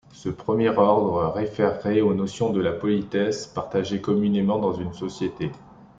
[0.13, 5.51] Ce premier ordre réfèrerait aux notions de la politesse partagées communément dans une société.